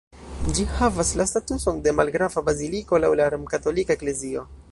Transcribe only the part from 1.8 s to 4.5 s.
de malgrava baziliko laŭ la Romkatolika Eklezio.